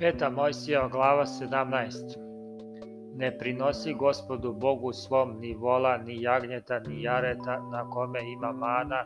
[0.00, 2.14] Peta Mojsija glava 17
[3.16, 9.04] Ne prinosi gospodu Bogu svom ni vola, ni jagnjeta, ni jareta na kome ima mana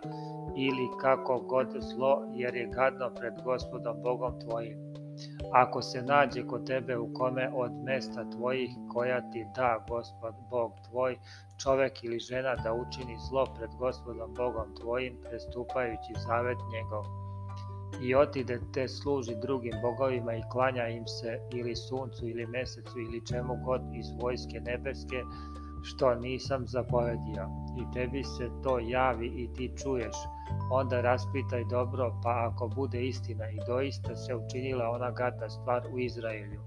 [0.57, 4.79] ili kako god zlo, jer je gadno pred gospodom Bogom tvojim.
[5.53, 10.73] Ako se nađe kod tebe u kome od mesta tvojih koja ti da gospod Bog
[10.91, 11.19] tvoj,
[11.63, 17.24] čovek ili žena da učini zlo pred gospodom Bogom tvojim, prestupajući zavet njegov
[18.03, 23.27] i otide te služi drugim bogovima i klanja im se ili suncu ili mesecu ili
[23.27, 25.23] čemu god iz vojske nebeske,
[25.83, 27.49] što nisam zapovedio.
[27.81, 30.17] I tebi se to javi i ti čuješ,
[30.73, 35.99] onda raspitaj dobro, pa ako bude istina i doista se učinila ona gadna stvar u
[35.99, 36.61] Izraelju.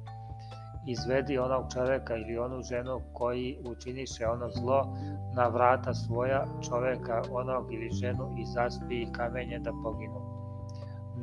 [0.88, 4.98] Izvedi onog čoveka ili onu ženu koji učiniše ono zlo
[5.36, 10.37] na vrata svoja čoveka onog ili ženu i zaspi ih kamenje da poginu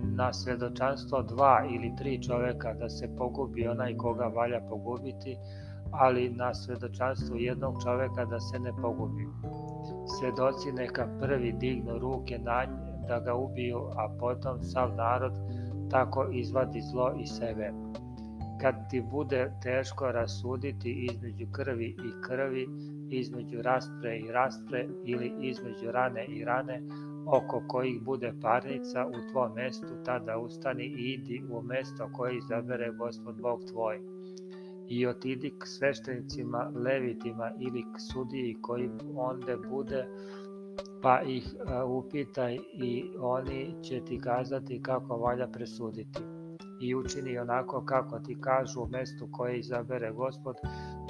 [0.03, 5.37] na svedočanstvo dva ili tri čoveka da se pogubi onaj koga valja pogubiti,
[5.93, 9.29] ali na svedočanstvo jednog čoveka da se ne pogubi.
[10.19, 15.33] Svedoci neka prvi dignu ruke na nj da ga ubiju, a potom sav narod
[15.91, 17.73] tako izvadi zlo iz sebe.
[18.61, 22.67] Kad ti bude teško rasuditi između krvi i krvi,
[23.11, 26.83] između raspre i raspre ili između rane i rane,
[27.27, 32.91] oko kojih bude parnica u tvom mestu, tada ustani i idi u mesto koje izabere
[32.91, 34.01] gospod Bog tvoj.
[34.89, 40.07] I otidi k sveštenicima, levitima ili k sudiji koji onde bude,
[41.03, 41.55] pa ih
[41.87, 46.23] upitaj i oni će ti kazati kako valja presuditi.
[46.81, 50.57] I učini onako kako ti kažu u mestu koje izabere gospod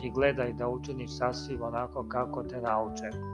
[0.04, 3.33] i gledaj da učiniš sasvim onako kako te nauče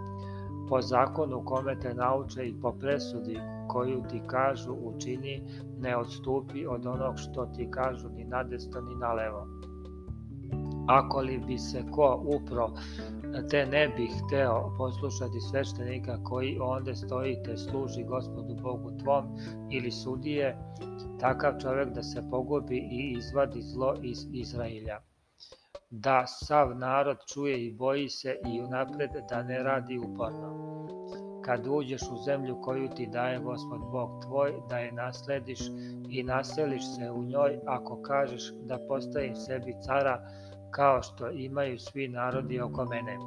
[0.70, 3.38] po zakonu kome te nauče i po presudi
[3.68, 5.42] koju ti kažu učini,
[5.80, 9.46] ne odstupi od onog što ti kažu ni na desno ni na levo.
[10.88, 12.70] Ako li bi se ko upro,
[13.50, 19.24] te ne bi hteo poslušati sveštenika koji onde stoji te služi gospodu Bogu tvom
[19.70, 20.58] ili sudije,
[21.20, 25.00] takav čovek da se pogubi i izvadi zlo iz Izrailja
[25.90, 30.70] da sav narod čuje i boji se i unapred da ne radi uporno.
[31.44, 35.60] Kad uđeš u zemlju koju ti daje Gospod Bog tvoj, da je naslediš
[36.10, 40.28] i naseliš se u njoj, ako kažeš da postavim sebi cara
[40.70, 43.18] kao što imaju svi narodi oko mene.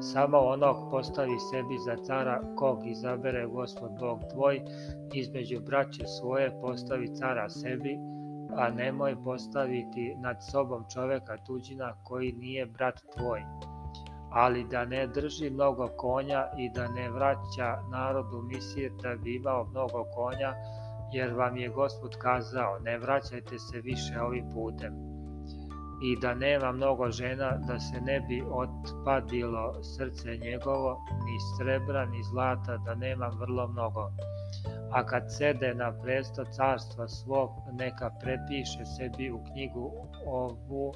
[0.00, 4.60] Samo onog postavi sebi za cara kog izabere Gospod Bog tvoj,
[5.14, 7.98] između braće svoje postavi cara sebi,
[8.58, 13.42] a nemoj postaviti nad sobom čoveka tuđina koji nije brat tvoj,
[14.30, 19.64] ali da ne drži mnogo konja i da ne vraća narodu misir da bi imao
[19.64, 20.52] mnogo konja,
[21.12, 24.92] jer vam je gospod kazao, ne vraćajte se više ovim putem.
[26.02, 32.22] I da nema mnogo žena, da se ne bi otpadilo srce njegovo, ni srebra, ni
[32.22, 34.10] zlata, da nema vrlo mnogo
[34.90, 39.92] a kad sede na presto carstva svog, neka prepiše sebi u knjigu
[40.26, 40.94] ovu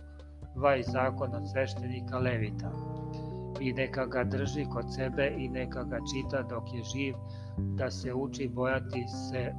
[0.55, 2.71] vaj zakon od sveštenika Levita.
[3.61, 7.15] I neka ga drži kod sebe i neka ga čita dok je živ,
[7.59, 9.53] da se uči bojati se e,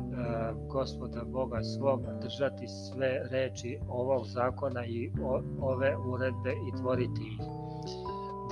[0.70, 7.62] gospoda Boga svog, držati sve reči ovog zakona i o, ove uredbe i tvoriti ih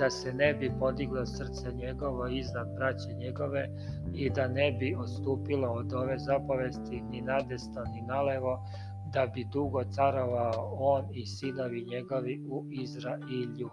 [0.02, 3.68] da se ne bi podiglo srce njegovo iznad braće njegove
[4.14, 8.64] i da ne bi odstupilo od ove zapovesti ni nadesno ni nalevo,
[9.12, 13.70] da bi dugo carovao on i sinovi njegovi u Izrailju.